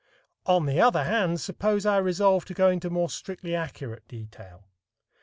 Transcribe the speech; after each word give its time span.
On 0.47 0.65
the 0.65 0.81
other 0.81 1.03
hand, 1.03 1.39
suppose 1.39 1.85
I 1.85 1.97
resolve 1.97 2.43
to 2.45 2.55
go 2.55 2.71
into 2.71 2.89
more 2.89 3.07
strictly 3.11 3.53
accurate 3.53 4.07
detail. 4.07 4.65